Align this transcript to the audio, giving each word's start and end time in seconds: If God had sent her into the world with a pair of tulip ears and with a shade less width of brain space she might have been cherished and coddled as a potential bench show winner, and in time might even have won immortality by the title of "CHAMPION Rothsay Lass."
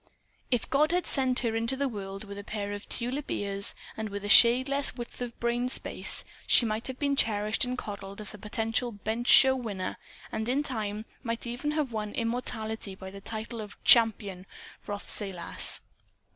If 0.49 0.67
God 0.67 0.91
had 0.91 1.05
sent 1.05 1.41
her 1.41 1.55
into 1.55 1.77
the 1.77 1.87
world 1.87 2.23
with 2.23 2.39
a 2.39 2.43
pair 2.43 2.73
of 2.73 2.89
tulip 2.89 3.29
ears 3.29 3.75
and 3.95 4.09
with 4.09 4.25
a 4.25 4.29
shade 4.29 4.67
less 4.67 4.95
width 4.97 5.21
of 5.21 5.39
brain 5.39 5.69
space 5.69 6.23
she 6.47 6.65
might 6.65 6.87
have 6.87 6.97
been 6.97 7.15
cherished 7.15 7.65
and 7.65 7.77
coddled 7.77 8.19
as 8.19 8.33
a 8.33 8.39
potential 8.39 8.91
bench 8.91 9.27
show 9.27 9.55
winner, 9.55 9.97
and 10.31 10.49
in 10.49 10.63
time 10.63 11.05
might 11.21 11.45
even 11.45 11.69
have 11.73 11.91
won 11.91 12.13
immortality 12.15 12.95
by 12.95 13.11
the 13.11 13.21
title 13.21 13.61
of 13.61 13.77
"CHAMPION 13.83 14.47
Rothsay 14.87 15.31
Lass." 15.31 15.81